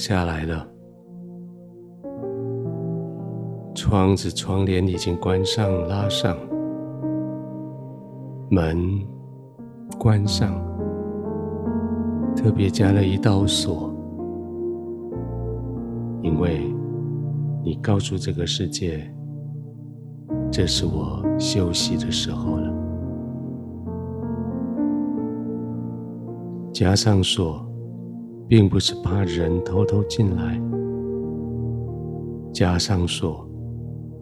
[0.00, 0.66] 下来了。
[3.74, 6.36] 窗子、窗帘已经关上、拉上，
[8.50, 9.00] 门
[9.98, 10.54] 关上，
[12.34, 13.94] 特别加了一道锁，
[16.22, 16.60] 因为
[17.62, 19.08] 你告诉这个世界，
[20.50, 22.74] 这是我休息的时候了。
[26.72, 27.69] 加上锁，
[28.50, 30.60] 并不是怕人偷偷进来，
[32.52, 33.46] 加上锁。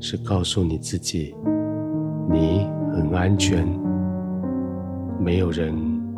[0.00, 1.34] 是告诉你自己，
[2.30, 3.66] 你很安全，
[5.18, 5.74] 没有人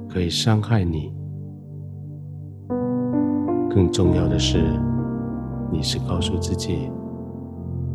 [0.07, 1.15] 可以伤害你。
[3.71, 4.63] 更重要的是，
[5.73, 6.91] 你是告诉自己，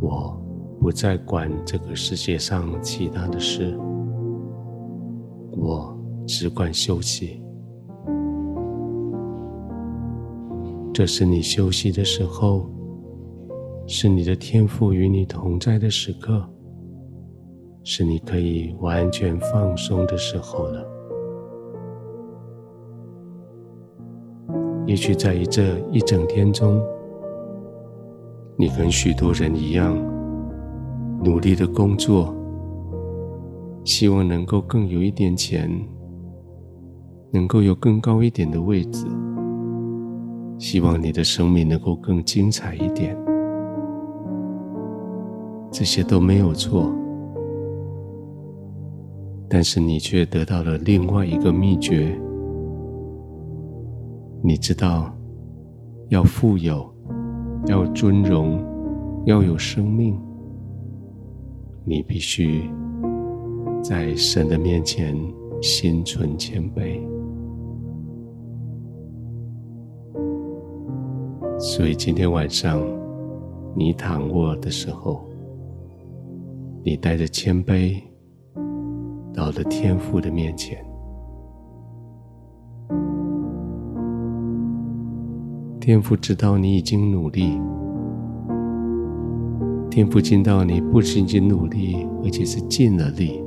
[0.01, 0.35] 我
[0.79, 3.77] 不再管这个世界上其他的事，
[5.51, 7.44] 我只管休息。
[10.95, 12.65] 这是你休息的时候。
[13.85, 16.43] 是你的天赋与你同在的时刻，
[17.83, 20.87] 是你可以完全放松的时候了。
[24.87, 26.81] 也许在这一整天中，
[28.57, 29.95] 你跟许多人一样，
[31.23, 32.33] 努力的工作，
[33.83, 35.69] 希望能够更有一点钱，
[37.31, 39.05] 能够有更高一点的位置，
[40.57, 43.17] 希望你的生命能够更精彩一点。
[45.71, 46.93] 这些都没有错，
[49.49, 52.17] 但是你却得到了另外一个秘诀。
[54.41, 55.13] 你知道，
[56.09, 56.89] 要富有，
[57.67, 58.63] 要尊荣，
[59.25, 60.17] 要有生命，
[61.83, 62.69] 你必须
[63.83, 65.17] 在神的面前
[65.61, 67.01] 心存谦卑。
[71.67, 72.79] 所以今天晚上
[73.75, 75.25] 你躺卧的时候，
[76.83, 77.99] 你带着谦卑
[79.33, 80.77] 到了天父的面前，
[85.81, 87.59] 天父知道你已经努力，
[89.89, 93.43] 天父知道你不仅仅努力，而且是尽了力。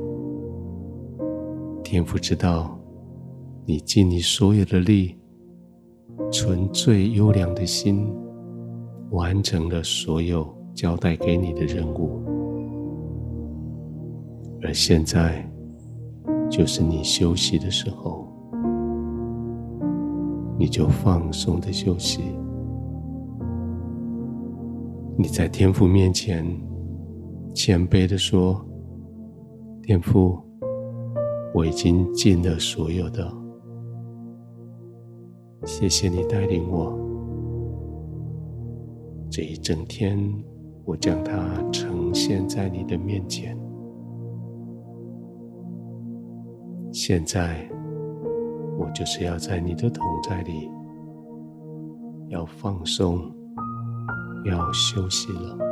[1.81, 2.77] 天父知道
[3.65, 5.15] 你尽你所有的力，
[6.31, 8.07] 纯粹优良的心，
[9.11, 12.21] 完成了所有交代给你的任务。
[14.61, 15.49] 而现在，
[16.49, 18.27] 就是你休息的时候，
[20.57, 22.21] 你就放松的休息。
[25.17, 26.45] 你在天父面前
[27.53, 28.63] 谦卑的说
[29.83, 30.37] ：“天父，
[31.53, 33.29] 我已经尽了所有的，
[35.65, 36.97] 谢谢你带领我。
[39.29, 40.17] 这一整天，
[40.85, 43.57] 我将它呈现在你的面前。”
[46.91, 47.69] 现在，
[48.79, 50.69] 我就是要在你的同在里，
[52.29, 53.31] 要放松，
[54.45, 55.68] 要休息了。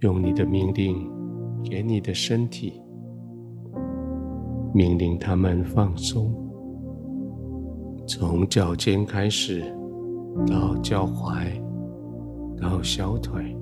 [0.00, 1.10] 用你的命令
[1.64, 2.80] 给你的身体，
[4.72, 6.32] 命令他们放松，
[8.06, 9.62] 从脚尖开始
[10.46, 11.64] 到脚踝。
[12.58, 13.54] 到小腿，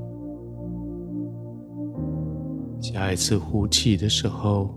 [2.80, 4.70] 下一次呼气的时候，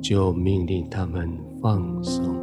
[0.00, 2.34] 就命令他们放松。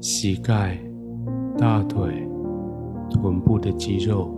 [0.00, 0.78] 膝盖、
[1.58, 2.24] 大腿、
[3.10, 4.32] 臀部的肌肉，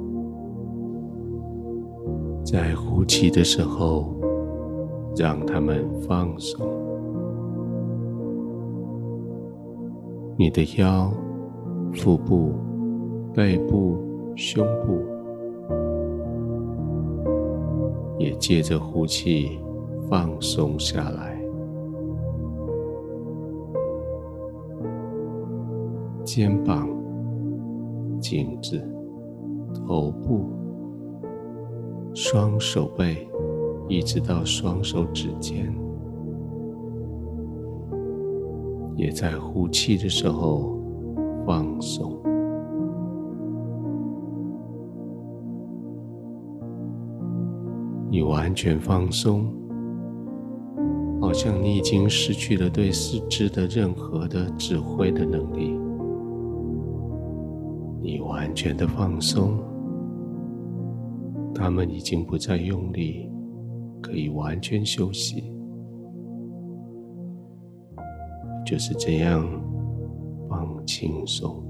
[2.45, 4.15] 在呼气的时候，
[5.17, 6.67] 让他们放松。
[10.37, 11.13] 你的腰。
[11.95, 12.55] 腹部、
[13.35, 13.99] 背部、
[14.35, 14.99] 胸部，
[18.19, 19.61] 也借着呼气
[20.09, 21.39] 放松下来。
[26.25, 26.89] 肩膀、
[28.19, 28.83] 颈子、
[29.87, 30.49] 头部、
[32.15, 33.29] 双手背，
[33.89, 35.75] 一直到双手指尖，
[38.97, 40.79] 也在呼气的时候。
[41.45, 42.17] 放松，
[48.09, 49.53] 你完全放松，
[51.21, 55.77] 好像你已经失去了对四肢的任何的指挥的能力。
[58.01, 59.59] 你完全的放松，
[61.55, 63.29] 他们已经不再用力，
[64.01, 65.53] 可以完全休息。
[68.65, 69.47] 就是这样，
[70.49, 71.63] 放轻松。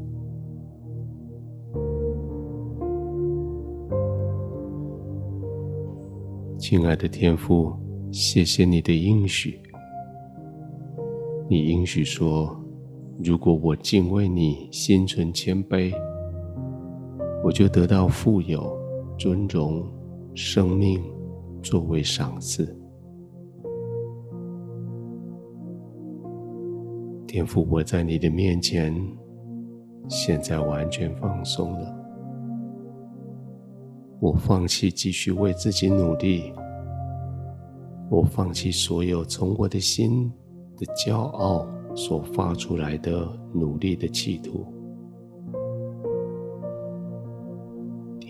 [6.58, 7.72] 亲爱的天父，
[8.12, 9.60] 谢谢你的应许。
[11.48, 12.56] 你应许说，
[13.22, 15.92] 如果我敬畏你，心存谦卑，
[17.42, 18.78] 我就得到富有、
[19.22, 19.86] 尊荣、
[20.34, 21.00] 生命
[21.62, 22.76] 作为赏赐。
[27.24, 28.92] 天父，我在你的面前，
[30.08, 31.96] 现在完全放松了。
[34.18, 36.52] 我放弃继续为自己努力，
[38.10, 40.32] 我放弃所有从我的心
[40.76, 41.64] 的骄傲
[41.94, 43.24] 所发出来的
[43.54, 44.66] 努力的企图。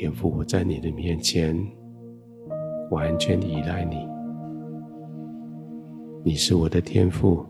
[0.02, 1.56] 天父，我在你的面前
[2.90, 4.04] 完全依赖你，
[6.25, 7.46] 你是我的天父。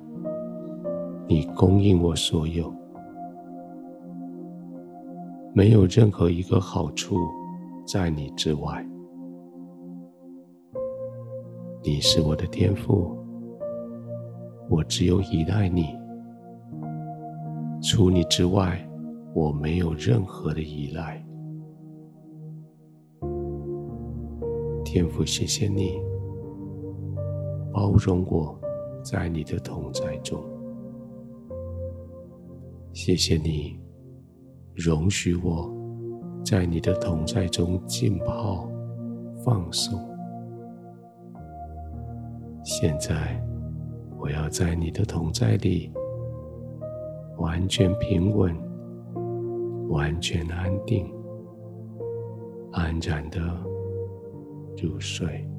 [1.27, 2.71] 你供应我所有，
[5.55, 7.17] 没有任何一个好处
[7.87, 8.87] 在你之外。
[11.83, 13.17] 你是我的天父，
[14.69, 15.87] 我只有依赖你。
[17.81, 18.79] 除你之外，
[19.33, 21.25] 我没有任何的依赖。
[24.93, 25.99] 天父，谢谢你
[27.73, 28.55] 包容我，
[29.03, 30.39] 在你的同在中。
[32.93, 33.81] 谢谢你，
[34.75, 35.73] 容许我
[36.45, 38.69] 在你的同在中浸泡、
[39.43, 39.99] 放松。
[42.63, 43.43] 现在，
[44.19, 45.91] 我要在你的同在里
[47.39, 48.55] 完全平稳、
[49.89, 51.11] 完全安定、
[52.73, 53.41] 安然的
[54.77, 55.52] 入睡。